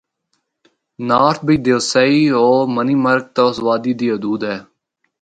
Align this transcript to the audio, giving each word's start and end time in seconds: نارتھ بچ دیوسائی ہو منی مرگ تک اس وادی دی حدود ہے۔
نارتھ 1.07 1.41
بچ 1.45 1.57
دیوسائی 1.65 2.21
ہو 2.35 2.47
منی 2.75 2.95
مرگ 3.03 3.25
تک 3.35 3.45
اس 3.47 3.57
وادی 3.65 3.93
دی 3.99 4.07
حدود 4.13 4.41
ہے۔ 4.49 4.57